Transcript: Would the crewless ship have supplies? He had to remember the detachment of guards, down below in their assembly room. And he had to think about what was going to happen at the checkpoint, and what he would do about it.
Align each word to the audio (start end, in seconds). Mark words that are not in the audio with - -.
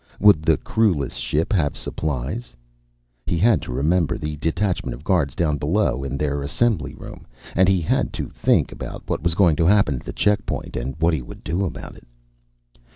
Would 0.19 0.41
the 0.41 0.57
crewless 0.57 1.13
ship 1.13 1.53
have 1.53 1.77
supplies? 1.77 2.55
He 3.27 3.37
had 3.37 3.61
to 3.61 3.71
remember 3.71 4.17
the 4.17 4.35
detachment 4.37 4.95
of 4.95 5.03
guards, 5.03 5.35
down 5.35 5.59
below 5.59 6.03
in 6.03 6.17
their 6.17 6.41
assembly 6.41 6.95
room. 6.95 7.27
And 7.55 7.69
he 7.69 7.81
had 7.81 8.11
to 8.13 8.25
think 8.27 8.71
about 8.71 9.07
what 9.07 9.21
was 9.21 9.35
going 9.35 9.57
to 9.57 9.67
happen 9.67 9.93
at 9.97 10.03
the 10.03 10.11
checkpoint, 10.11 10.75
and 10.75 10.95
what 10.99 11.13
he 11.13 11.21
would 11.21 11.43
do 11.43 11.65
about 11.65 11.95
it. 11.95 12.07